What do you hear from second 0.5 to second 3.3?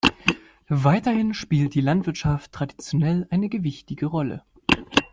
Weiterhin spielt die Landwirtschaft traditionell